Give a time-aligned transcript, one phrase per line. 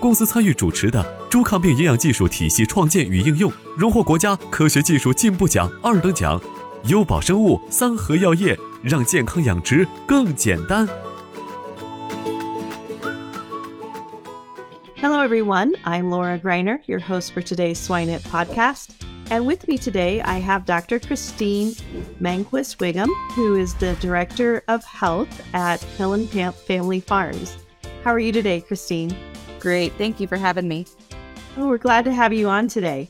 [0.00, 6.40] 公司参与主持的猪抗病营养技术体系创建与应用，荣获国家科学技术进步奖二等奖。
[6.84, 10.88] 优宝生物三和药业让健康养殖更简单。
[14.96, 15.74] Hello, everyone.
[15.84, 18.88] I'm Laura Greiner, your host for today's SwineNet podcast.
[19.28, 20.98] And with me today, I have Dr.
[20.98, 21.74] Christine
[22.18, 26.26] Mainquist Wiggum, who is the Director of Health at Pillen
[26.66, 27.58] Family Farms.
[28.02, 29.14] How are you today, Christine?
[29.60, 29.92] Great.
[29.92, 30.86] Thank you for having me.
[31.56, 33.08] Oh, we're glad to have you on today.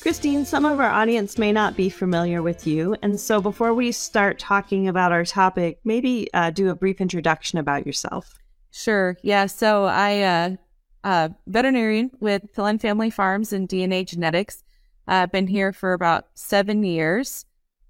[0.00, 2.96] Christine, some of our audience may not be familiar with you.
[3.02, 7.58] And so before we start talking about our topic, maybe uh, do a brief introduction
[7.58, 8.34] about yourself.
[8.70, 9.16] Sure.
[9.22, 9.46] Yeah.
[9.46, 10.56] So I, uh,
[11.04, 14.62] uh, veterinarian with Pillen Family Farms and DNA Genetics.
[15.06, 17.44] I've been here for about seven years.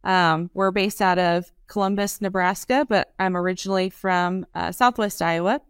[0.04, 5.60] Um, we're based out of Columbus, Nebraska, but I'm originally from uh, Southwest Iowa.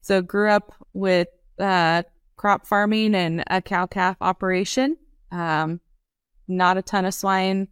[0.00, 1.28] So grew up with
[1.58, 2.02] uh,
[2.36, 4.96] crop farming and a cow calf operation.
[5.30, 5.80] Um,
[6.46, 7.68] not a ton of swine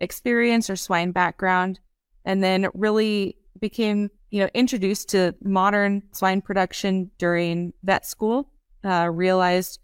[0.00, 1.80] experience or swine background.
[2.24, 8.50] And then really became, you know, introduced to modern swine production during vet school.
[8.84, 9.80] Uh, realized,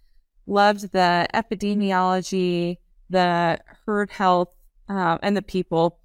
[0.47, 2.77] loved the epidemiology,
[3.09, 4.55] the herd health,
[4.89, 5.99] uh, and the people,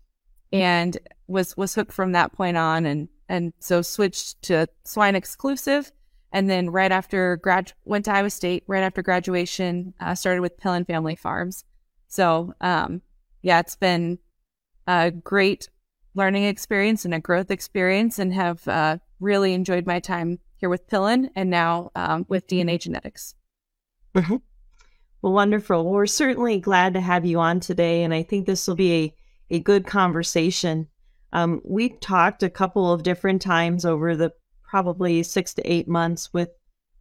[0.54, 2.86] and was was hooked from that point on.
[2.86, 5.92] And and so switched to swine exclusive
[6.36, 8.66] and then right after grad went to Iowa State.
[8.68, 11.64] Right after graduation, uh, started with Pillen Family Farms.
[12.10, 13.02] So um,
[13.42, 14.20] yeah, it's been
[14.86, 15.70] a great
[16.14, 20.90] learning experience and a growth experience, and have uh, really enjoyed my time here with
[20.90, 23.36] Pillen and now um, with DNA Genetics.
[24.14, 24.36] Mm-hmm.
[25.22, 25.86] Well, wonderful.
[25.86, 28.94] Well, we're certainly glad to have you on today, and I think this will be
[28.94, 30.90] a, a good conversation.
[31.32, 34.34] Um, we've talked a couple of different times over the
[34.76, 36.50] probably six to eight months with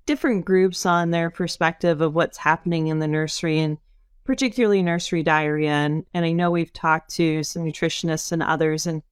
[0.07, 3.79] different groups on their perspective of what's happening in the nursery and
[4.23, 5.73] particularly nursery diarrhea.
[5.73, 8.87] And, and I know we've talked to some nutritionists and others.
[8.87, 9.03] And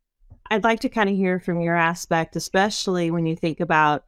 [0.48, 4.04] I'd like to kind of hear from your aspect, especially when you think about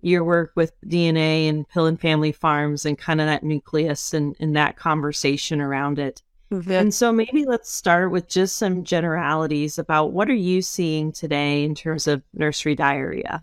[0.00, 4.54] your work with DNA and Pillen Family Farms and kind of that nucleus and, and
[4.54, 6.22] that conversation around it.
[6.52, 6.70] Mm-hmm.
[6.70, 11.64] And so maybe let's start with just some generalities about what are you seeing today
[11.64, 13.42] in terms of nursery diarrhea?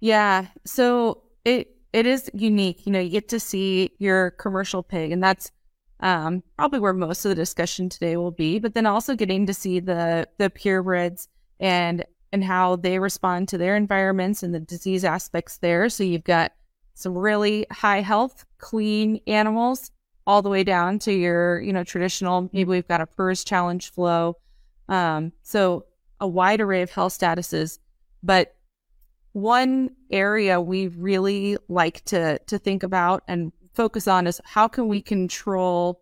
[0.00, 0.46] Yeah.
[0.64, 2.86] So it it is unique.
[2.86, 5.52] You know, you get to see your commercial pig, and that's
[6.00, 8.58] um, probably where most of the discussion today will be.
[8.58, 11.28] But then also getting to see the the purebreds
[11.60, 15.88] and and how they respond to their environments and the disease aspects there.
[15.88, 16.52] So you've got
[16.94, 19.92] some really high health, clean animals,
[20.26, 22.50] all the way down to your you know traditional.
[22.52, 24.36] Maybe we've got a PRRS challenge flow.
[24.88, 25.86] Um, so
[26.20, 27.78] a wide array of health statuses,
[28.22, 28.56] but
[29.34, 34.86] one area we really like to to think about and focus on is how can
[34.86, 36.00] we control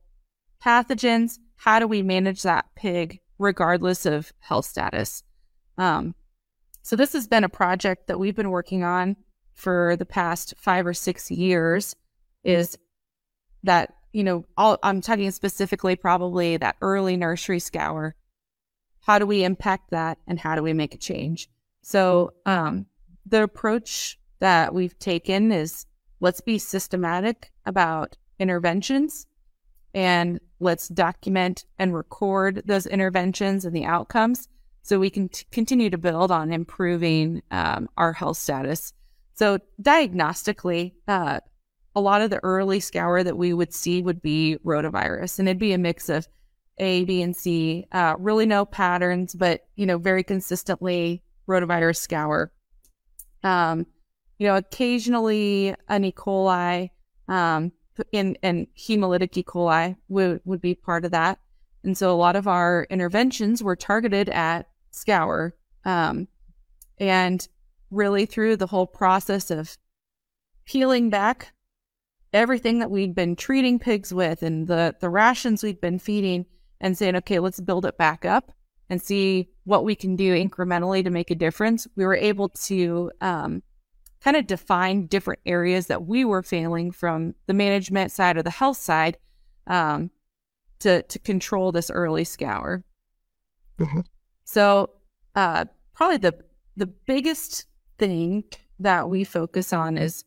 [0.64, 1.38] pathogens?
[1.56, 5.24] How do we manage that pig regardless of health status?
[5.78, 6.14] Um,
[6.82, 9.16] so this has been a project that we've been working on
[9.54, 11.96] for the past five or six years.
[12.44, 12.76] Is
[13.62, 18.14] that you know all, I'm talking specifically probably that early nursery scour.
[19.00, 21.48] How do we impact that, and how do we make a change?
[21.80, 22.86] So um,
[23.26, 25.86] the approach that we've taken is
[26.20, 29.26] let's be systematic about interventions.
[29.94, 34.48] and let's document and record those interventions and the outcomes
[34.82, 38.92] so we can t- continue to build on improving um, our health status.
[39.34, 41.40] So, diagnostically, uh,
[41.94, 45.58] a lot of the early scour that we would see would be rotavirus, and it'd
[45.58, 46.26] be a mix of
[46.78, 47.86] A, B, and C.
[47.92, 52.52] Uh, really no patterns, but you know, very consistently rotavirus scour.
[53.42, 53.86] Um,
[54.38, 56.12] you know, occasionally an E.
[56.12, 56.90] coli,
[57.28, 57.72] um,
[58.10, 59.44] in and hemolytic E.
[59.44, 61.38] coli would would be part of that.
[61.84, 65.54] And so a lot of our interventions were targeted at scour.
[65.84, 66.28] Um,
[66.98, 67.46] and
[67.90, 69.76] really through the whole process of
[70.64, 71.52] peeling back
[72.32, 76.46] everything that we'd been treating pigs with and the, the rations we'd been feeding
[76.80, 78.52] and saying, okay, let's build it back up
[78.92, 81.88] and see what we can do incrementally to make a difference.
[81.96, 83.62] We were able to um,
[84.22, 88.50] kind of define different areas that we were failing from the management side or the
[88.50, 89.16] health side
[89.66, 90.10] um,
[90.80, 92.84] to, to control this early scour.
[93.78, 94.00] Mm-hmm.
[94.44, 94.90] So,
[95.34, 96.34] uh, probably the
[96.76, 97.64] the biggest
[97.98, 98.44] thing
[98.78, 100.22] that we focus on is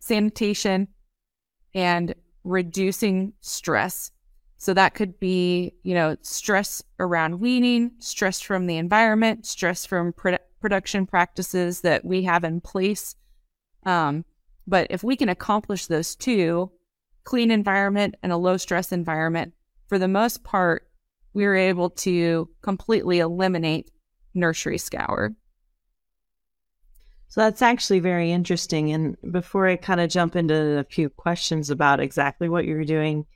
[0.00, 0.88] sanitation
[1.74, 4.10] and reducing stress.
[4.58, 10.12] So that could be, you know, stress around weaning, stress from the environment, stress from
[10.12, 13.14] produ- production practices that we have in place.
[13.84, 14.24] Um,
[14.66, 16.72] but if we can accomplish those two,
[17.22, 19.54] clean environment and a low stress environment,
[19.86, 20.88] for the most part,
[21.32, 23.92] we were able to completely eliminate
[24.34, 25.34] nursery scour.
[27.28, 28.90] So that's actually very interesting.
[28.90, 33.26] And before I kind of jump into a few questions about exactly what you're doing,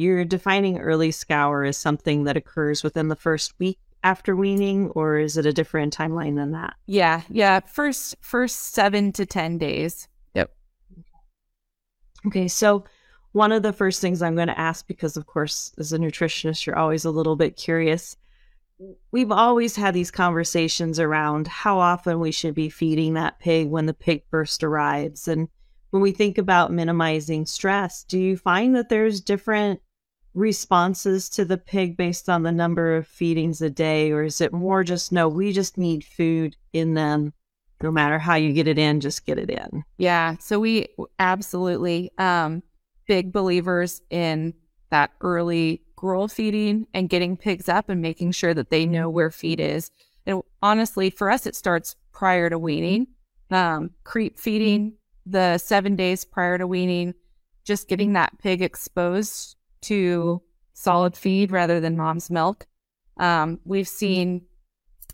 [0.00, 5.18] you're defining early scour as something that occurs within the first week after weaning, or
[5.18, 6.74] is it a different timeline than that?
[6.86, 10.08] Yeah, yeah, first first seven to ten days.
[10.34, 10.50] Yep.
[12.26, 12.84] Okay, so
[13.32, 16.64] one of the first things I'm going to ask, because of course, as a nutritionist,
[16.64, 18.16] you're always a little bit curious.
[19.12, 23.84] We've always had these conversations around how often we should be feeding that pig when
[23.84, 25.28] the pig first arrives.
[25.28, 25.48] And
[25.90, 29.80] when we think about minimizing stress, do you find that there's different
[30.34, 34.12] responses to the pig based on the number of feedings a day?
[34.12, 37.32] Or is it more just no, we just need food in them
[37.82, 39.84] no matter how you get it in, just get it in?
[39.98, 40.36] Yeah.
[40.38, 40.88] So we
[41.18, 42.10] absolutely.
[42.18, 42.62] Um,
[43.10, 44.54] big believers in
[44.90, 49.32] that early gruel feeding and getting pigs up and making sure that they know where
[49.32, 49.90] feed is.
[50.26, 53.08] And honestly, for us, it starts prior to weaning,
[53.50, 54.92] um, creep feeding
[55.26, 57.14] the seven days prior to weaning,
[57.64, 60.42] just getting that pig exposed to
[60.72, 62.66] solid feed rather than mom's milk.
[63.18, 64.42] Um, we've seen,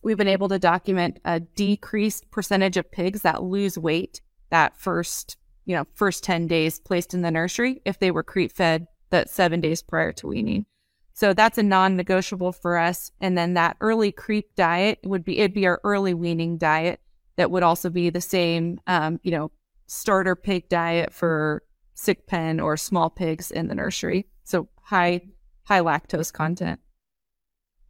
[0.02, 4.20] we've been able to document a decreased percentage of pigs that lose weight
[4.50, 5.36] that first
[5.66, 9.28] you know, first 10 days placed in the nursery if they were creep fed that
[9.28, 10.64] seven days prior to weaning.
[11.12, 13.10] So that's a non negotiable for us.
[13.20, 17.00] And then that early creep diet would be, it'd be our early weaning diet
[17.36, 19.50] that would also be the same, um, you know,
[19.86, 21.62] starter pig diet for
[21.94, 24.26] sick pen or small pigs in the nursery.
[24.46, 25.22] So high,
[25.64, 26.78] high lactose content.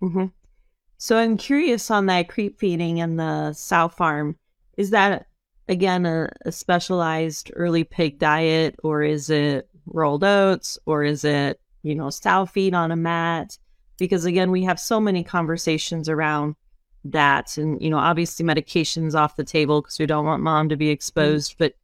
[0.02, 0.26] Mm-hmm.
[0.98, 4.36] So I'm curious on that creep feeding in the sow farm.
[4.78, 5.26] Is that
[5.68, 11.60] again a, a, specialized early pig diet or is it rolled oats or is it
[11.82, 13.58] you know sow feed on a mat
[13.98, 16.54] because again we have so many conversations around
[17.04, 20.76] that and you know obviously medications off the table because we don't want mom to
[20.76, 21.64] be exposed mm-hmm.
[21.64, 21.74] but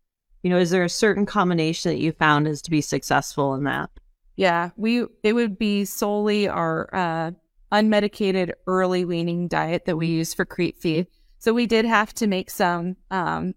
[0.42, 3.64] you know is there a certain combination that you found is to be successful in
[3.64, 3.90] that
[4.36, 7.30] yeah we it would be solely our uh,
[7.72, 11.06] unmedicated early weaning diet that we use for creep feed
[11.42, 13.54] so we did have to make some um,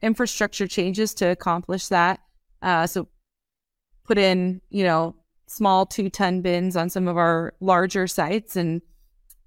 [0.00, 2.20] infrastructure changes to accomplish that.
[2.62, 3.08] Uh, so
[4.04, 5.16] put in, you know,
[5.48, 8.80] small two ton bins on some of our larger sites and,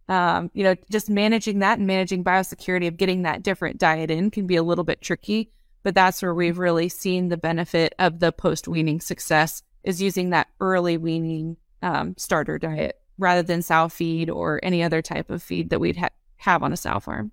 [0.09, 4.29] um, you know, just managing that and managing biosecurity of getting that different diet in
[4.29, 5.51] can be a little bit tricky.
[5.81, 10.29] But that's where we've really seen the benefit of the post weaning success is using
[10.29, 15.43] that early weaning um, starter diet rather than sow feed or any other type of
[15.43, 17.31] feed that we'd ha- have on a sow farm.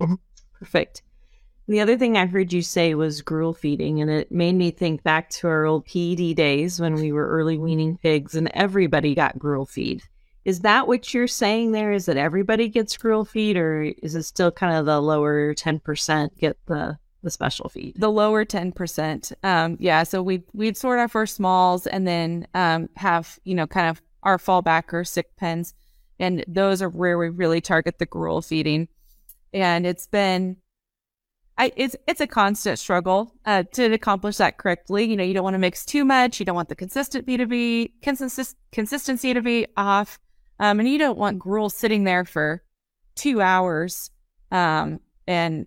[0.00, 0.14] Mm-hmm.
[0.58, 1.02] Perfect.
[1.66, 5.02] The other thing I heard you say was gruel feeding, and it made me think
[5.02, 9.38] back to our old PED days when we were early weaning pigs and everybody got
[9.38, 10.02] gruel feed.
[10.44, 11.92] Is that what you're saying there?
[11.92, 16.36] Is that everybody gets gruel feed, or is it still kind of the lower 10%
[16.38, 17.94] get the the special feed?
[17.96, 19.32] The lower 10%.
[19.42, 20.04] Um, yeah.
[20.04, 24.00] So we we'd sort our first smalls and then um, have, you know, kind of
[24.22, 25.74] our fallback or sick pens.
[26.20, 28.88] And those are where we really target the gruel feeding.
[29.52, 30.56] And it's been
[31.56, 35.04] I, it's it's a constant struggle uh, to accomplish that correctly.
[35.04, 36.40] You know, you don't want to mix too much.
[36.40, 40.18] You don't want the consistency to be consist- consistency to be off,
[40.58, 42.64] um, and you don't want gruel sitting there for
[43.14, 44.10] two hours
[44.50, 45.66] um, and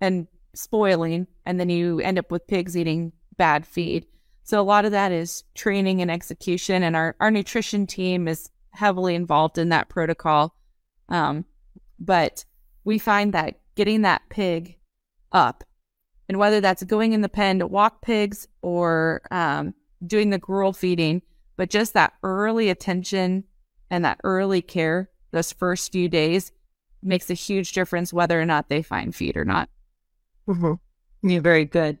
[0.00, 4.06] and spoiling, and then you end up with pigs eating bad feed.
[4.42, 8.50] So a lot of that is training and execution, and our our nutrition team is
[8.70, 10.54] heavily involved in that protocol.
[11.08, 11.44] Um,
[11.98, 12.44] but
[12.84, 14.78] we find that getting that pig
[15.32, 15.64] up.
[16.28, 19.74] And whether that's going in the pen to walk pigs or um,
[20.06, 21.22] doing the gruel feeding,
[21.56, 23.44] but just that early attention
[23.90, 26.50] and that early care, those first few days,
[27.02, 29.68] makes a huge difference whether or not they find feed or not.
[30.48, 31.28] Mm-hmm.
[31.28, 31.98] Yeah, very good.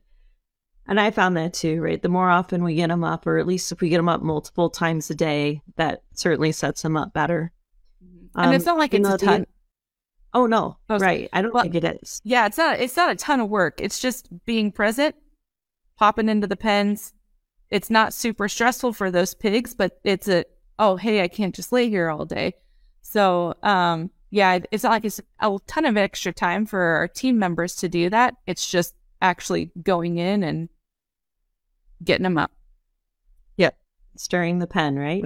[0.86, 2.00] And I found that too, right?
[2.00, 4.22] The more often we get them up, or at least if we get them up
[4.22, 7.52] multiple times a day, that certainly sets them up better.
[8.34, 9.46] And um, it's not like it's a ton.
[10.34, 11.28] Oh no, oh, right.
[11.32, 12.20] I don't well, think it is.
[12.24, 12.80] Yeah, it's not.
[12.80, 13.80] It's not a ton of work.
[13.80, 15.14] It's just being present,
[15.96, 17.14] popping into the pens.
[17.70, 20.44] It's not super stressful for those pigs, but it's a
[20.78, 22.54] oh hey, I can't just lay here all day.
[23.00, 27.38] So um, yeah, it's not like it's a ton of extra time for our team
[27.38, 28.34] members to do that.
[28.48, 30.68] It's just actually going in and
[32.02, 32.50] getting them up.
[33.58, 33.78] Yep,
[34.16, 35.22] stirring the pen, right?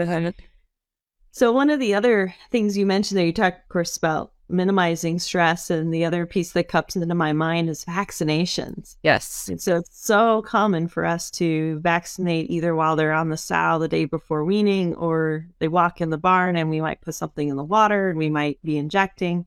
[1.31, 5.19] So one of the other things you mentioned there, you talked, of course, about minimizing
[5.19, 5.71] stress.
[5.71, 8.97] And the other piece that comes into my mind is vaccinations.
[9.03, 9.49] Yes.
[9.49, 13.79] And so it's so common for us to vaccinate either while they're on the sow
[13.79, 17.49] the day before weaning or they walk in the barn and we might put something
[17.49, 19.47] in the water and we might be injecting.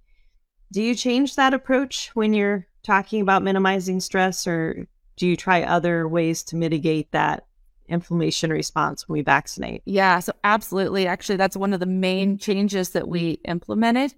[0.72, 5.64] Do you change that approach when you're talking about minimizing stress or do you try
[5.64, 7.46] other ways to mitigate that
[7.92, 9.84] inflammation response when we vaccinate?
[9.86, 11.08] Yeah, so absolutely.
[11.08, 14.14] Actually, that's one of the main changes that we implemented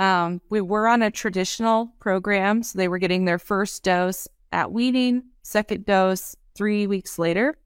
[0.00, 4.72] um, we were on a traditional program, so they were getting their first dose at
[4.72, 7.58] weaning, second dose three weeks later.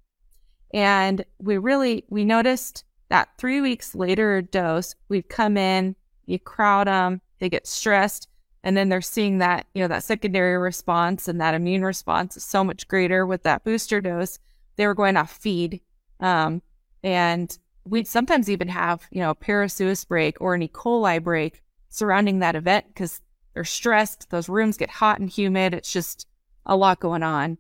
[0.73, 5.95] And we really, we noticed that three weeks later dose, we'd come in,
[6.27, 8.27] you crowd them, they get stressed,
[8.65, 12.45] and then they're seeing that, you know, that secondary response and that immune response is
[12.45, 14.41] so much greater with that booster dose.
[14.77, 15.81] They were going off feed.
[16.21, 16.63] Um,
[17.03, 20.69] and we'd sometimes even have, you know, a parasuis break or an E.
[20.69, 23.21] coli break surrounding that event because
[23.53, 24.31] they're stressed.
[24.31, 25.75] Those rooms get hot and humid.
[25.75, 26.27] It's just
[26.67, 27.59] a lot going on.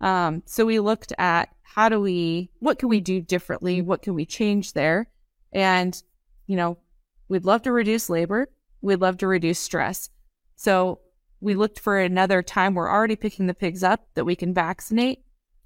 [0.00, 3.80] Um, so we looked at how do we, what can we do differently?
[3.80, 5.08] What can we change there?
[5.52, 6.00] And,
[6.46, 6.78] you know,
[7.28, 8.48] we'd love to reduce labor.
[8.82, 10.10] We'd love to reduce stress.
[10.56, 11.00] So
[11.40, 12.74] we looked for another time.
[12.74, 15.23] We're already picking the pigs up that we can vaccinate.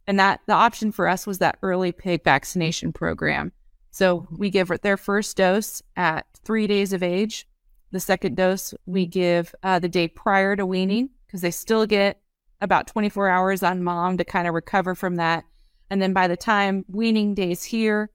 [0.09, 3.53] And that the option for us was that early pig vaccination program.
[3.91, 7.47] So we give their first dose at three days of age.
[7.93, 12.23] The second dose we give uh, the day prior to weaning because they still get
[12.63, 15.45] about 24 hours on mom to kind of recover from that.
[15.91, 18.11] And then by the time weaning days here,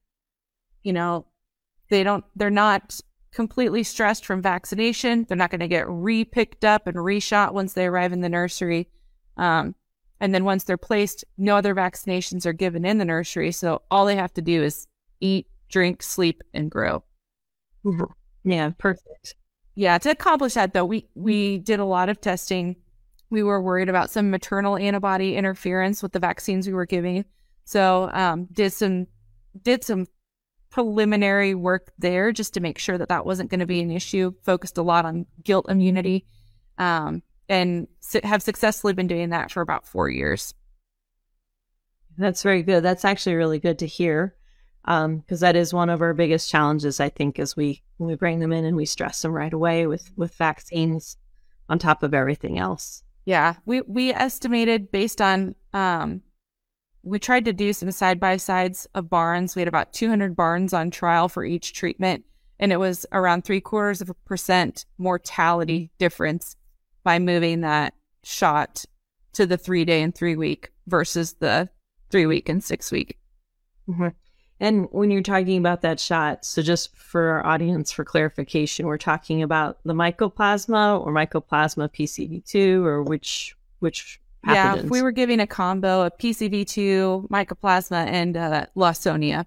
[0.82, 1.28] you know,
[1.90, 3.00] they don't, they're not
[3.32, 5.26] completely stressed from vaccination.
[5.28, 8.30] They're not going to get re picked up and reshot once they arrive in the
[8.30, 8.90] nursery.
[9.38, 9.76] Um,
[10.20, 13.52] and then once they're placed, no other vaccinations are given in the nursery.
[13.52, 14.88] So all they have to do is
[15.20, 17.04] eat, drink, sleep, and grow.
[18.44, 19.36] Yeah, perfect.
[19.76, 22.76] Yeah, to accomplish that though, we we did a lot of testing.
[23.30, 27.26] We were worried about some maternal antibody interference with the vaccines we were giving.
[27.66, 29.08] So um, did some
[29.62, 30.06] did some
[30.70, 34.34] preliminary work there just to make sure that that wasn't going to be an issue.
[34.44, 36.26] Focused a lot on gilt immunity,
[36.78, 37.88] um, and
[38.24, 40.54] have successfully been doing that for about four years.
[42.18, 42.84] That's very good.
[42.84, 44.36] That's actually really good to hear
[44.84, 47.00] because um, that is one of our biggest challenges.
[47.00, 49.88] I think as we when we bring them in and we stress them right away
[49.88, 51.18] with with vaccines
[51.70, 53.04] on top of everything else.
[53.26, 56.22] Yeah, we we estimated based on um,
[57.02, 59.56] we tried to do some side by sides of barns.
[59.56, 62.26] We had about 200 barns on trial for each treatment,
[62.60, 66.58] and it was around three quarters of a percent mortality difference
[67.04, 67.94] by moving that
[68.24, 68.86] shot
[69.34, 71.70] to the three day and three week versus the
[72.10, 73.18] three week and six week.
[73.90, 74.10] Mm-hmm.
[74.60, 78.98] And when you're talking about that shot, so just for our audience for clarification, we're
[78.98, 84.54] talking about the mycoplasma or mycoplasma PCV2 or which which pathogens?
[84.54, 89.46] Yeah, if we were giving a combo of PCV2, mycoplasma, and uh, Lawsonia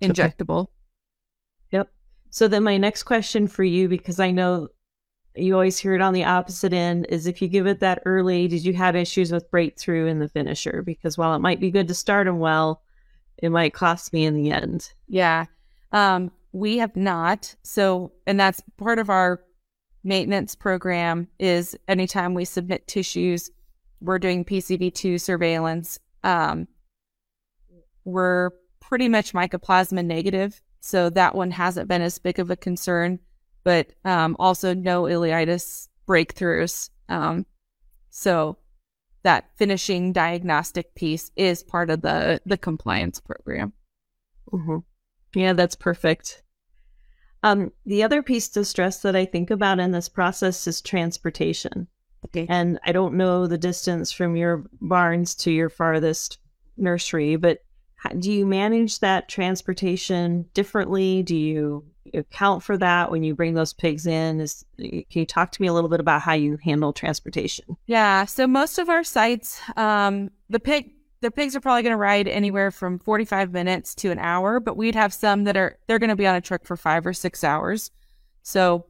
[0.00, 0.62] injectable.
[0.62, 0.70] Okay.
[1.72, 1.92] Yep.
[2.30, 4.68] So then my next question for you, because I know
[5.36, 8.48] you always hear it on the opposite end, is if you give it that early,
[8.48, 10.82] did you have issues with breakthrough in the finisher?
[10.82, 12.82] Because while it might be good to start them well,
[13.38, 14.92] it might cost me in the end.
[15.08, 15.46] Yeah.
[15.92, 17.54] Um, we have not.
[17.62, 19.42] So, and that's part of our
[20.04, 23.50] maintenance program is anytime we submit tissues,
[24.00, 25.98] we're doing PCV2 surveillance.
[26.22, 26.68] Um,
[28.04, 28.50] we're
[28.80, 33.18] pretty much mycoplasma negative, so that one hasn't been as big of a concern,
[33.64, 36.90] but um, also no ileitis breakthroughs.
[37.08, 37.46] Um,
[38.10, 38.58] so
[39.22, 43.72] that finishing diagnostic piece is part of the the compliance program.
[44.52, 44.78] Mm-hmm.
[45.34, 46.42] Yeah, that's perfect.
[47.42, 51.88] Um, the other piece to stress that I think about in this process is transportation.
[52.26, 52.46] Okay.
[52.48, 56.38] And I don't know the distance from your barns to your farthest
[56.78, 57.58] nursery, but
[58.18, 61.22] do you manage that transportation differently?
[61.22, 64.40] Do you account for that when you bring those pigs in?
[64.40, 67.76] Is can you talk to me a little bit about how you handle transportation?
[67.86, 71.96] Yeah, so most of our sites, um, the pig the pigs are probably going to
[71.96, 75.98] ride anywhere from 45 minutes to an hour, but we'd have some that are they're
[75.98, 77.90] going to be on a truck for 5 or 6 hours.
[78.42, 78.86] So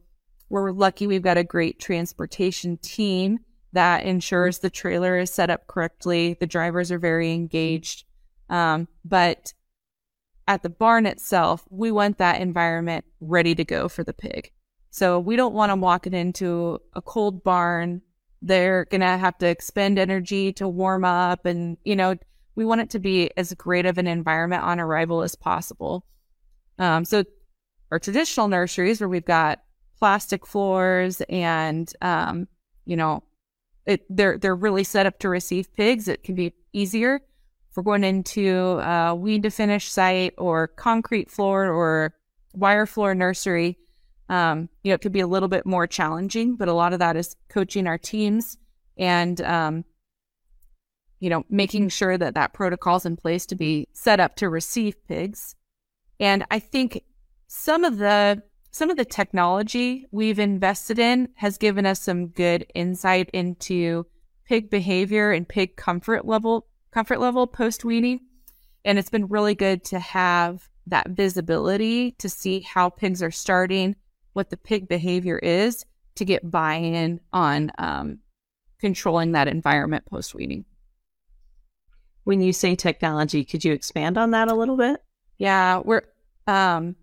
[0.49, 3.39] we're lucky we've got a great transportation team
[3.71, 8.05] that ensures the trailer is set up correctly, the drivers are very engaged.
[8.49, 9.53] Um, but
[10.47, 14.51] at the barn itself, we want that environment ready to go for the pig.
[14.91, 18.01] So we don't want them walking into a cold barn.
[18.41, 21.45] They're going to have to expend energy to warm up.
[21.45, 22.15] And, you know,
[22.55, 26.05] we want it to be as great of an environment on arrival as possible.
[26.77, 27.23] Um, so
[27.91, 29.61] our traditional nurseries where we've got
[29.97, 32.47] plastic floors and, um,
[32.85, 33.23] you know,
[33.85, 36.07] it, they're, they're really set up to receive pigs.
[36.07, 37.21] It can be easier
[37.75, 42.13] we're going into a wean to finish site or concrete floor or
[42.53, 43.77] wire floor nursery,
[44.29, 46.99] um, you know, it could be a little bit more challenging, but a lot of
[46.99, 48.57] that is coaching our teams
[48.97, 49.85] and, um,
[51.19, 54.49] you know, making sure that that protocol is in place to be set up to
[54.49, 55.55] receive pigs.
[56.19, 57.03] And I think
[57.47, 58.41] some of the
[58.71, 64.05] some of the technology we've invested in has given us some good insight into
[64.45, 68.21] pig behavior and pig comfort level comfort level post weaning.
[68.85, 73.97] And it's been really good to have that visibility to see how pigs are starting,
[74.31, 78.19] what the pig behavior is to get buy in on um,
[78.79, 80.63] controlling that environment post weaning.
[82.23, 85.03] When you say technology, could you expand on that a little bit?
[85.37, 86.03] Yeah, we're
[86.47, 86.95] um,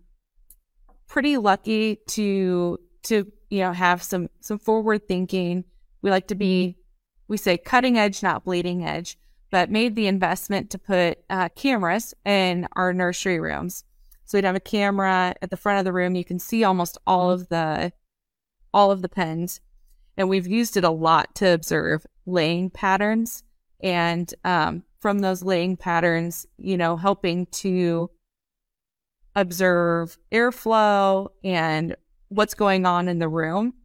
[1.07, 5.65] pretty lucky to to you know have some some forward thinking.
[6.01, 6.77] We like to be
[7.27, 9.17] we say cutting edge, not bleeding edge
[9.53, 13.83] but made the investment to put uh, cameras in our nursery rooms.
[14.25, 16.15] So we'd have a camera at the front of the room.
[16.15, 17.93] You can see almost all of the
[18.73, 19.61] all of the pens,
[20.17, 23.43] and we've used it a lot to observe laying patterns.
[23.79, 28.09] And um, from those laying patterns, you know, helping to
[29.35, 31.95] observe airflow and
[32.29, 33.75] what's going on in the room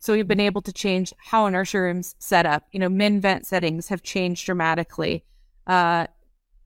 [0.00, 2.64] so we've been able to change how a nursery room's set up.
[2.72, 5.24] You know, min vent settings have changed dramatically.
[5.66, 6.06] Uh,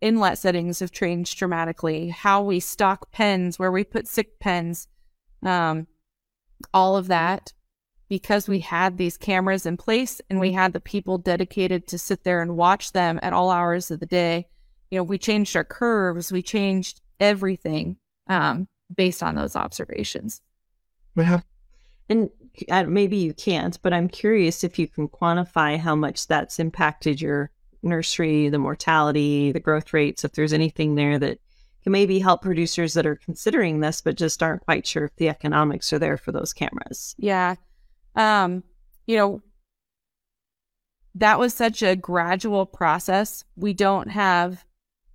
[0.00, 2.08] inlet settings have changed dramatically.
[2.08, 4.86] How we stock pens, where we put sick pens,
[5.42, 5.88] um,
[6.72, 7.52] all of that
[8.08, 12.22] because we had these cameras in place and we had the people dedicated to sit
[12.24, 14.46] there and watch them at all hours of the day.
[14.90, 17.96] You know, we changed our curves, we changed everything
[18.28, 20.42] um, based on those observations.
[21.16, 21.40] Yeah.
[22.08, 22.30] And
[22.86, 27.50] maybe you can't, but I'm curious if you can quantify how much that's impacted your
[27.82, 31.38] nursery, the mortality, the growth rates, if there's anything there that
[31.82, 35.28] can maybe help producers that are considering this but just aren't quite sure if the
[35.28, 37.14] economics are there for those cameras.
[37.18, 37.56] Yeah.
[38.16, 38.64] Um,
[39.06, 39.42] you know,
[41.14, 43.44] that was such a gradual process.
[43.56, 44.64] We don't have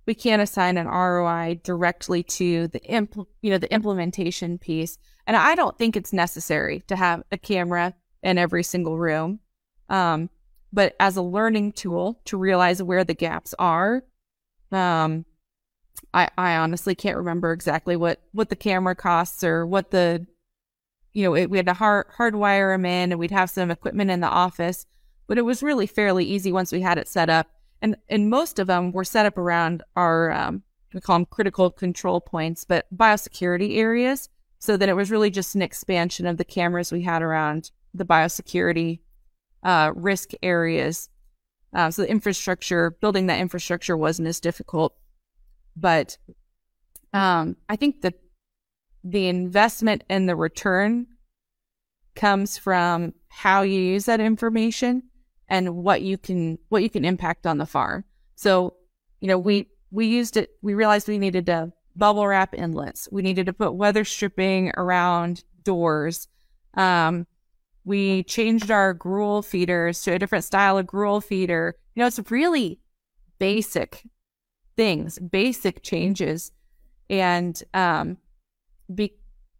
[0.06, 4.98] we can't assign an ROI directly to the impl- you know the implementation piece.
[5.30, 9.38] And I don't think it's necessary to have a camera in every single room.
[9.88, 10.28] Um,
[10.72, 14.02] but as a learning tool to realize where the gaps are,
[14.72, 15.24] um,
[16.12, 20.26] I, I honestly can't remember exactly what, what the camera costs or what the,
[21.12, 24.10] you know, it, we had to hard, hardwire them in and we'd have some equipment
[24.10, 24.84] in the office,
[25.28, 27.46] but it was really fairly easy once we had it set up.
[27.80, 31.70] And, and most of them were set up around our, um, we call them critical
[31.70, 34.28] control points, but biosecurity areas
[34.60, 38.04] so then it was really just an expansion of the cameras we had around the
[38.04, 39.00] biosecurity
[39.64, 41.08] uh, risk areas.
[41.74, 44.94] Uh, so the infrastructure, building that infrastructure wasn't as difficult.
[45.74, 46.18] But
[47.14, 48.14] um, I think that
[49.02, 51.06] the investment and the return
[52.14, 55.04] comes from how you use that information
[55.48, 58.04] and what you can what you can impact on the farm.
[58.34, 58.74] So,
[59.20, 60.50] you know, we we used it.
[60.60, 63.08] We realized we needed to bubble wrap inlets.
[63.10, 66.28] We needed to put weather stripping around doors.
[66.74, 67.26] Um,
[67.84, 72.20] we changed our gruel feeders to a different style of gruel feeder You know, it's
[72.30, 72.80] really
[73.38, 74.04] basic
[74.76, 76.52] things, basic changes.
[77.08, 78.18] And um,
[78.94, 79.14] be,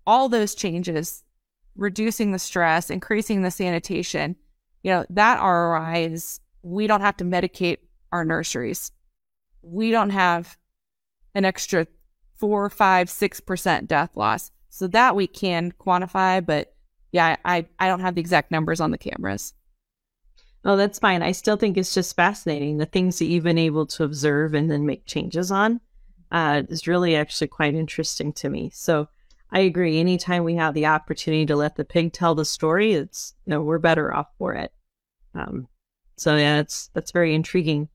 [0.06, 1.24] all those changes,
[1.76, 4.36] reducing the stress, increasing the sanitation,
[4.82, 7.78] you know, that ROI is we don't have to medicate
[8.12, 8.92] our nurseries.
[9.62, 10.56] We don't have
[11.34, 11.86] an extra
[12.40, 14.50] four, five, six percent death loss.
[14.70, 16.74] So that we can quantify, but
[17.12, 19.52] yeah, I, I don't have the exact numbers on the cameras.
[20.64, 21.22] Oh, that's fine.
[21.22, 22.78] I still think it's just fascinating.
[22.78, 25.80] The things that you've been able to observe and then make changes on
[26.30, 28.70] uh, is really actually quite interesting to me.
[28.72, 29.08] So
[29.50, 29.98] I agree.
[29.98, 33.62] Anytime we have the opportunity to let the pig tell the story, it's you know
[33.62, 34.72] we're better off for it.
[35.34, 35.66] Um,
[36.16, 37.88] so yeah, it's that's very intriguing.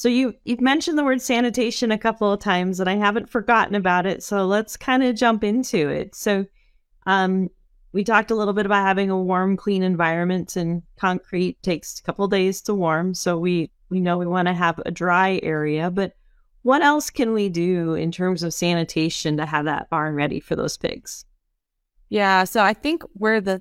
[0.00, 3.74] So you you've mentioned the word sanitation a couple of times, and I haven't forgotten
[3.74, 4.22] about it.
[4.22, 6.14] So let's kind of jump into it.
[6.14, 6.46] So,
[7.04, 7.50] um,
[7.92, 12.02] we talked a little bit about having a warm, clean environment, and concrete takes a
[12.02, 13.12] couple days to warm.
[13.12, 16.14] So we we know we want to have a dry area, but
[16.62, 20.56] what else can we do in terms of sanitation to have that barn ready for
[20.56, 21.26] those pigs?
[22.08, 23.60] Yeah, so I think where the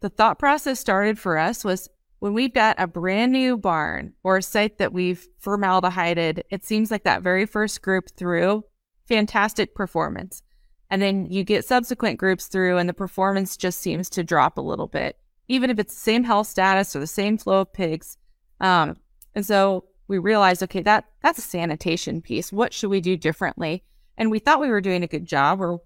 [0.00, 1.88] the thought process started for us was
[2.20, 6.90] when we've got a brand new barn or a site that we've formaldehyded, it seems
[6.90, 8.62] like that very first group through,
[9.06, 10.42] fantastic performance.
[10.90, 14.62] And then you get subsequent groups through, and the performance just seems to drop a
[14.62, 15.16] little bit,
[15.48, 18.18] even if it's the same health status or the same flow of pigs.
[18.60, 18.96] Um,
[19.34, 22.52] and so we realized, okay, that that's a sanitation piece.
[22.52, 23.84] What should we do differently?
[24.18, 25.60] And we thought we were doing a good job.
[25.60, 25.78] We're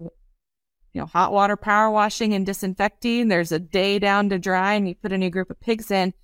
[0.94, 3.28] you know, hot water power washing and disinfecting.
[3.28, 6.14] There's a day down to dry and you put a new group of pigs in.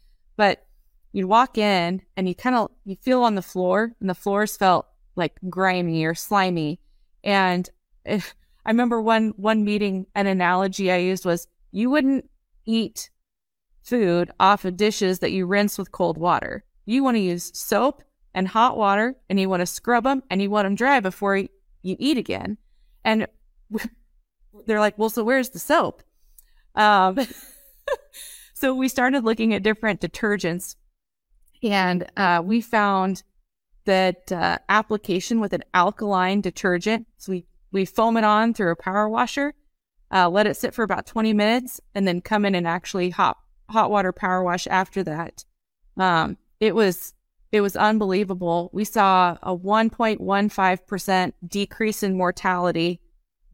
[0.40, 0.64] But
[1.12, 4.56] you'd walk in and you kind of you feel on the floor and the floors
[4.56, 6.80] felt like grimy or slimy.
[7.22, 7.68] And
[8.06, 12.30] if, I remember one one meeting an analogy I used was you wouldn't
[12.64, 13.10] eat
[13.82, 16.64] food off of dishes that you rinse with cold water.
[16.86, 20.40] You want to use soap and hot water and you want to scrub them and
[20.40, 21.48] you want them dry before you
[21.82, 22.56] eat again.
[23.04, 23.26] And
[24.66, 26.02] they're like, well, so where's the soap?
[26.74, 27.18] Um,
[28.60, 30.76] So we started looking at different detergents
[31.62, 33.22] and uh, we found
[33.86, 37.06] that uh, application with an alkaline detergent.
[37.16, 39.54] So we, we foam it on through a power washer,
[40.12, 43.38] uh, let it sit for about 20 minutes, and then come in and actually hot,
[43.70, 45.46] hot water power wash after that.
[45.96, 47.14] Um, it was
[47.52, 48.68] it was unbelievable.
[48.74, 53.00] We saw a 1.15% decrease in mortality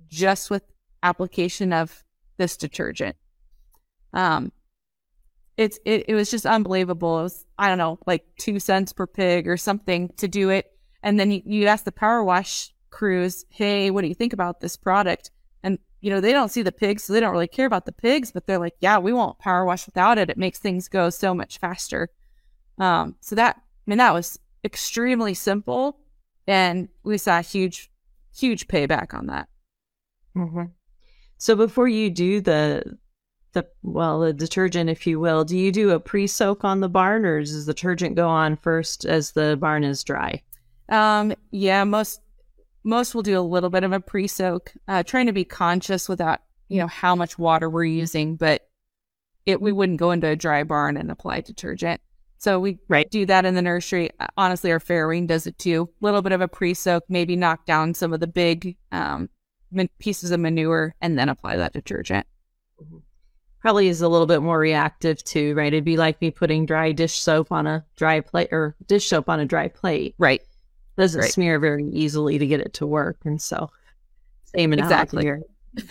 [0.08, 0.64] just with
[1.04, 2.02] application of
[2.38, 3.14] this detergent.
[4.12, 4.50] Um,
[5.56, 7.20] it's it, it was just unbelievable.
[7.20, 10.72] It was I don't know like two cents per pig or something to do it,
[11.02, 14.60] and then you, you ask the power wash crews, hey, what do you think about
[14.60, 15.30] this product?
[15.62, 17.92] And you know they don't see the pigs, so they don't really care about the
[17.92, 20.30] pigs, but they're like, yeah, we won't power wash without it.
[20.30, 22.10] It makes things go so much faster.
[22.78, 26.00] Um, so that I mean that was extremely simple,
[26.46, 27.90] and we saw a huge,
[28.36, 29.48] huge payback on that.
[30.36, 30.64] Mm-hmm.
[31.38, 32.98] So before you do the
[33.56, 35.44] the well the detergent if you will.
[35.44, 39.04] Do you do a pre-soak on the barn or does the detergent go on first
[39.06, 40.42] as the barn is dry?
[40.90, 42.20] Um yeah most
[42.84, 44.72] most will do a little bit of a pre-soak.
[44.86, 48.68] Uh, trying to be conscious without you know how much water we're using but
[49.46, 52.00] it we wouldn't go into a dry barn and apply detergent.
[52.38, 53.10] So we right.
[53.10, 54.10] do that in the nursery.
[54.36, 55.88] Honestly our farrowing does it too.
[56.02, 59.30] A little bit of a pre-soak maybe knock down some of the big um,
[59.98, 62.26] pieces of manure and then apply that detergent.
[62.78, 62.98] Mm-hmm
[63.66, 65.72] probably is a little bit more reactive too, right?
[65.72, 69.28] It'd be like me putting dry dish soap on a dry plate or dish soap
[69.28, 70.14] on a dry plate.
[70.18, 70.40] Right.
[70.96, 71.32] Doesn't right.
[71.32, 73.18] smear very easily to get it to work.
[73.24, 73.68] And so
[74.54, 75.24] same exactly.
[75.24, 75.42] here.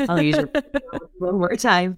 [0.08, 0.74] I'll use it
[1.18, 1.98] one more time.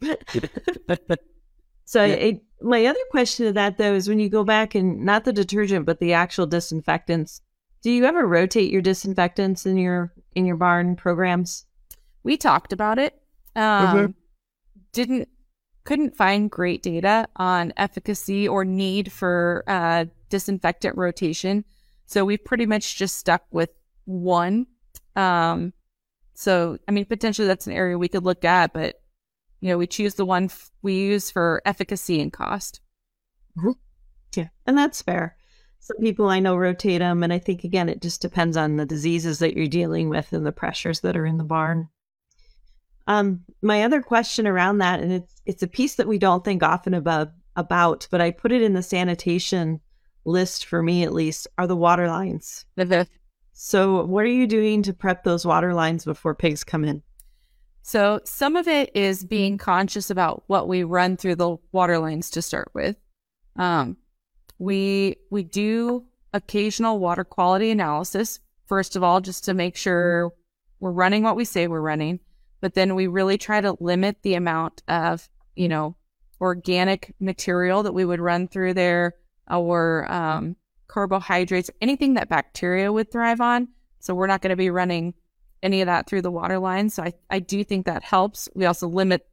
[1.85, 2.13] so yeah.
[2.15, 5.31] it, my other question to that though is when you go back and not the
[5.31, 7.41] detergent but the actual disinfectants,
[7.83, 11.67] do you ever rotate your disinfectants in your in your barn programs?
[12.23, 13.13] We talked about it.
[13.55, 14.11] Um, mm-hmm.
[14.91, 15.29] Didn't
[15.87, 21.63] couldn't find great data on efficacy or need for uh, disinfectant rotation.
[22.05, 23.69] So we pretty much just stuck with
[24.03, 24.67] one.
[25.15, 25.71] Um,
[26.33, 28.99] so, I mean, potentially that's an area we could look at, but,
[29.61, 32.81] you know, we choose the one f- we use for efficacy and cost.
[33.57, 33.71] Mm-hmm.
[34.35, 35.37] Yeah, and that's fair.
[35.79, 38.85] Some people I know rotate them, and I think, again, it just depends on the
[38.85, 41.87] diseases that you're dealing with and the pressures that are in the barn.
[43.07, 46.61] Um, my other question around that, and it's it's a piece that we don't think
[46.61, 49.79] often about about, but I put it in the sanitation
[50.25, 52.65] list for me at least, are the water lines.
[53.53, 57.01] so what are you doing to prep those water lines before pigs come in?
[57.81, 62.29] So some of it is being conscious about what we run through the water lines
[62.31, 62.97] to start with.
[63.55, 63.95] Um,
[64.59, 68.39] we we do occasional water quality analysis.
[68.65, 70.33] First of all, just to make sure
[70.81, 72.19] we're running what we say we're running,
[72.61, 75.95] but then we really try to limit the amount of you know
[76.39, 79.13] organic material that we would run through there,
[79.49, 80.55] or um,
[80.87, 83.67] carbohydrates, anything that bacteria would thrive on.
[83.99, 85.13] So we're not going to be running
[85.63, 86.89] any of that through the water line.
[86.89, 88.47] So I, I do think that helps.
[88.55, 89.27] We also limit,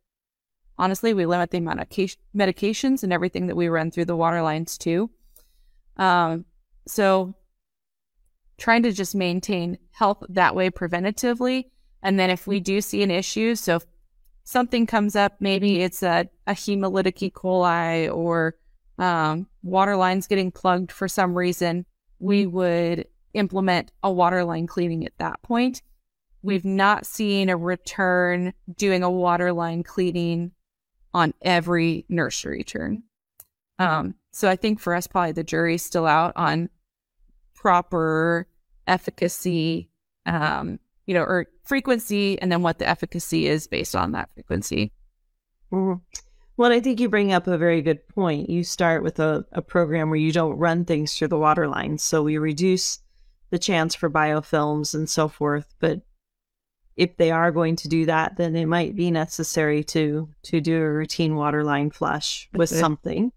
[0.78, 4.42] honestly, we limit the amount of medications and everything that we run through the water
[4.42, 5.10] lines too.
[5.96, 6.44] Um,
[6.86, 7.34] so
[8.58, 11.66] trying to just maintain health that way preventatively.
[12.04, 13.86] And then if we do see an issue, so if
[14.44, 17.30] something comes up, maybe it's a, a hemolytic E.
[17.30, 18.54] coli or
[18.98, 21.86] um, water lines getting plugged for some reason,
[22.20, 25.82] we would implement a water line cleaning at that point.
[26.42, 30.52] We've not seen a return doing a water line cleaning
[31.14, 33.04] on every nursery turn.
[33.78, 36.68] Um, so I think for us, probably the jury's still out on
[37.54, 38.46] proper
[38.86, 39.88] efficacy,
[40.26, 44.92] um, you know, or frequency, and then what the efficacy is based on that frequency.
[45.72, 46.00] Mm-hmm.
[46.56, 48.48] Well, I think you bring up a very good point.
[48.48, 51.98] You start with a, a program where you don't run things through the water line.
[51.98, 53.00] So we reduce
[53.50, 55.74] the chance for biofilms and so forth.
[55.80, 56.02] But
[56.96, 60.80] if they are going to do that, then it might be necessary to to do
[60.80, 63.32] a routine water line flush with something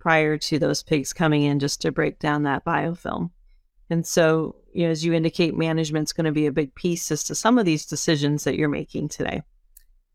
[0.00, 3.30] prior to those pigs coming in just to break down that biofilm.
[3.90, 7.24] And so, you know, as you indicate, management's going to be a big piece as
[7.24, 9.42] to some of these decisions that you're making today.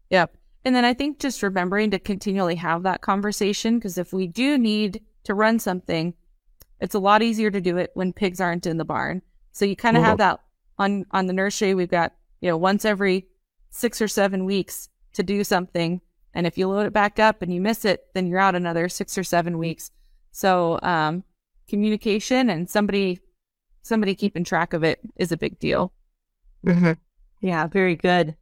[0.10, 0.36] Yep.
[0.66, 4.58] And then I think just remembering to continually have that conversation because if we do
[4.58, 6.14] need to run something,
[6.80, 9.22] it's a lot easier to do it when pigs aren't in the barn.
[9.52, 10.40] So you kind of have that
[10.78, 11.74] on on the nursery.
[11.74, 13.28] We've got you know once every
[13.70, 16.02] six or seven weeks to do something,
[16.34, 18.90] and if you load it back up and you miss it, then you're out another
[18.90, 19.92] six or seven weeks.
[20.32, 21.24] So um,
[21.68, 23.20] communication and somebody
[23.84, 25.94] somebody keeping track of it is a big deal.
[26.66, 26.94] Mm-hmm.
[27.42, 28.36] Yeah, very good.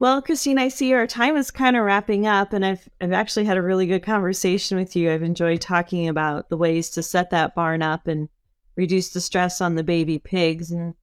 [0.00, 3.46] Well, Christine, I see our time is kind of wrapping up, and I've I've actually
[3.46, 5.10] had a really good conversation with you.
[5.10, 8.28] I've enjoyed talking about the ways to set that barn up and
[8.76, 10.70] reduce the stress on the baby pigs.
[10.70, 10.94] And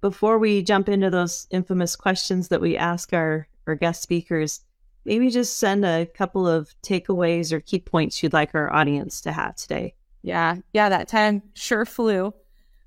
[0.00, 4.60] before we jump into those infamous questions that we ask our, our guest speakers,
[5.04, 9.32] maybe just send a couple of takeaways or key points you'd like our audience to
[9.32, 9.94] have today.
[10.22, 12.32] Yeah, yeah, that time sure flew.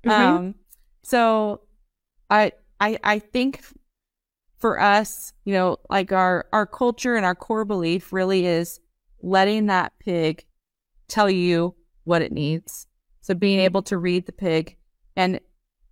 [0.04, 0.10] Mm-hmm.
[0.10, 0.54] Um,
[1.02, 1.60] so
[2.30, 3.62] I I I think
[4.56, 8.80] for us, you know, like our our culture and our core belief really is
[9.22, 10.44] letting that pig
[11.08, 12.86] tell you what it needs.
[13.20, 14.76] So being able to read the pig
[15.16, 15.40] and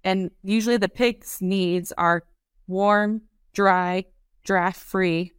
[0.05, 2.25] and usually the pig's needs are
[2.67, 3.23] warm,
[3.53, 4.05] dry,
[4.45, 5.33] draft free,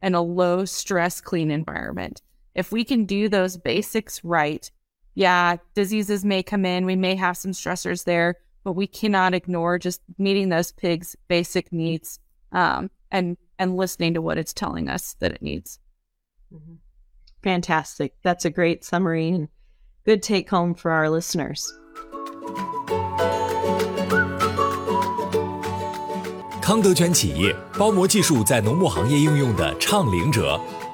[0.00, 2.22] and a low stress clean environment.
[2.54, 4.70] If we can do those basics right,
[5.17, 9.77] yeah, diseases may come in, we may have some stressors there, but we cannot ignore
[9.77, 12.19] just meeting those pigs' basic needs
[12.51, 15.79] um, and and listening to what it's telling us that it needs.
[16.51, 16.75] Mm-hmm.
[17.43, 18.15] Fantastic.
[18.23, 19.49] That's a great summary and
[20.05, 21.71] good take home for our listeners.
[26.61, 30.57] 康德全企业包膜技术在农牧行业应用的倡领者，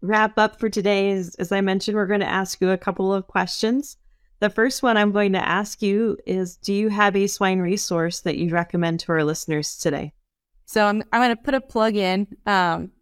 [0.00, 3.12] wrap up for today, as, as I mentioned, we're going to ask you a couple
[3.12, 3.96] of questions.
[4.40, 8.20] The first one I'm going to ask you is Do you have a swine resource
[8.20, 10.12] that you'd recommend to our listeners today?
[10.66, 12.26] So I'm, I'm going to put a plug in.
[12.46, 12.92] Um,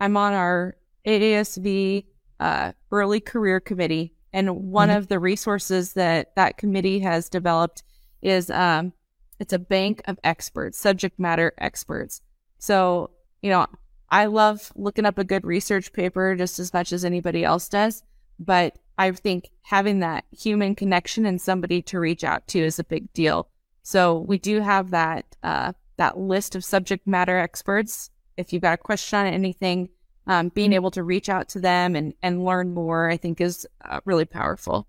[0.00, 2.06] I'm on our AASV
[2.40, 4.14] uh, early career committee.
[4.32, 4.98] And one mm-hmm.
[4.98, 7.82] of the resources that that committee has developed
[8.22, 8.92] is um,
[9.38, 12.22] it's a bank of experts, subject matter experts.
[12.58, 13.10] So,
[13.42, 13.66] you know,
[14.10, 18.02] I love looking up a good research paper just as much as anybody else does.
[18.38, 22.84] But I think having that human connection and somebody to reach out to is a
[22.84, 23.48] big deal.
[23.82, 28.10] So we do have that uh, that list of subject matter experts.
[28.36, 29.90] If you've got a question on anything,
[30.26, 33.66] um, being able to reach out to them and and learn more, I think, is
[33.84, 34.88] uh, really powerful.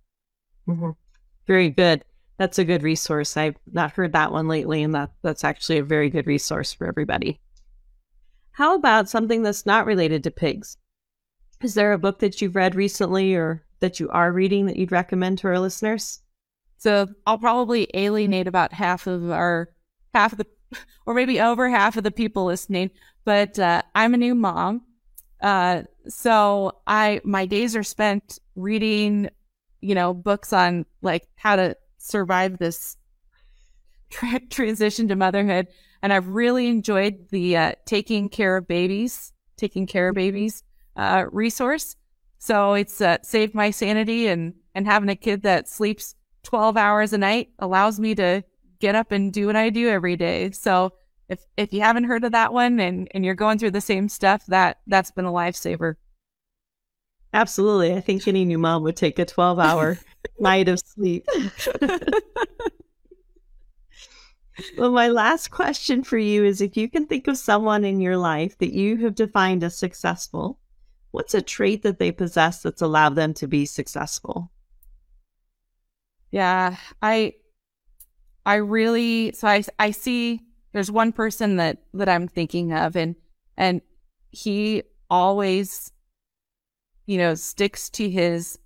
[0.67, 0.91] Mm-hmm.
[1.47, 2.03] Very good.
[2.37, 3.37] That's a good resource.
[3.37, 6.87] I've not heard that one lately, and that that's actually a very good resource for
[6.87, 7.39] everybody.
[8.61, 10.77] How about something that's not related to pigs?
[11.63, 14.91] Is there a book that you've read recently or that you are reading that you'd
[14.91, 16.21] recommend to our listeners?
[16.77, 19.69] So I'll probably alienate about half of our
[20.13, 20.45] half of the
[21.07, 22.91] or maybe over half of the people listening.
[23.25, 24.83] But uh, I'm a new mom.
[25.41, 29.31] Uh, so I my days are spent reading,
[29.79, 32.95] you know, books on like how to survive this
[34.11, 35.67] tra- transition to motherhood,
[36.01, 40.63] and I've really enjoyed the uh, taking care of babies, taking care of babies
[40.95, 41.95] uh, resource.
[42.39, 47.13] So it's uh, saved my sanity, and and having a kid that sleeps 12 hours
[47.13, 48.43] a night allows me to
[48.79, 50.51] get up and do what I do every day.
[50.51, 50.93] So
[51.29, 54.09] if if you haven't heard of that one and and you're going through the same
[54.09, 55.95] stuff, that that's been a lifesaver.
[57.33, 57.93] Absolutely.
[57.95, 59.97] I think any new mom would take a 12 hour
[60.39, 61.25] night of sleep.
[64.77, 68.17] well, my last question for you is if you can think of someone in your
[68.17, 70.59] life that you have defined as successful,
[71.11, 74.51] what's a trait that they possess that's allowed them to be successful?
[76.31, 77.33] Yeah, I
[78.45, 83.15] I really so I I see there's one person that that I'm thinking of and
[83.57, 83.81] and
[84.31, 85.91] he always
[87.05, 88.57] you know sticks to his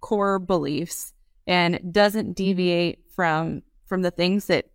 [0.00, 1.12] core beliefs
[1.46, 2.44] and doesn't mm-hmm.
[2.44, 4.66] deviate from from the things that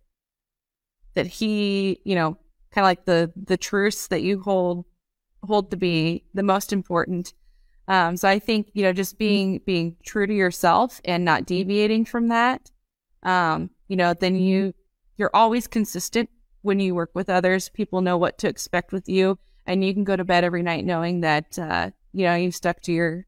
[1.16, 2.38] that he you know
[2.70, 4.84] kind of like the the truths that you hold
[5.42, 7.32] hold to be the most important.
[7.88, 12.04] Um so i think you know just being being true to yourself and not deviating
[12.04, 12.70] from that
[13.22, 14.74] um you know then you
[15.16, 16.28] you're always consistent
[16.62, 17.68] when you work with others.
[17.70, 20.84] People know what to expect with you and you can go to bed every night
[20.84, 23.26] knowing that uh you know you've stuck to your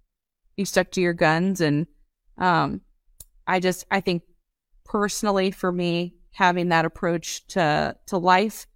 [0.57, 1.61] you stuck to your guns.
[1.61, 1.87] And
[2.37, 2.83] um
[3.47, 4.23] i just i think
[4.85, 8.69] personally for me having that approach to to life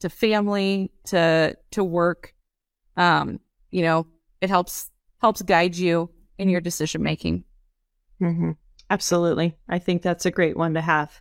[0.00, 2.34] to family to to work
[2.96, 3.38] um
[3.70, 4.06] you know
[4.40, 7.44] it helps helps guide you in your decision making
[8.20, 8.52] mm-hmm.
[8.88, 11.20] absolutely i think that's a great one to have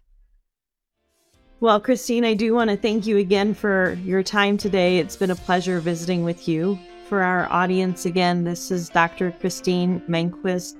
[1.59, 4.97] well, Christine, I do want to thank you again for your time today.
[4.97, 6.79] It's been a pleasure visiting with you.
[7.07, 9.29] For our audience, again, this is Dr.
[9.39, 10.75] Christine Mainquist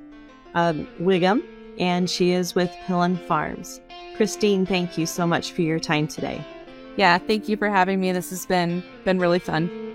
[0.56, 1.44] um, Wiggum,
[1.78, 3.80] and she is with Pillen Farms.
[4.16, 6.44] Christine, thank you so much for your time today.
[6.96, 8.12] Yeah, thank you for having me.
[8.12, 9.91] This has been been really fun.